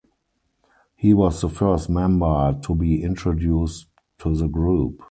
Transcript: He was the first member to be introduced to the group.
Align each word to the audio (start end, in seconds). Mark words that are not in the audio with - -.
He 0.95 1.13
was 1.13 1.41
the 1.41 1.47
first 1.49 1.87
member 1.87 2.57
to 2.63 2.73
be 2.73 3.03
introduced 3.03 3.85
to 4.17 4.35
the 4.35 4.47
group. 4.47 4.99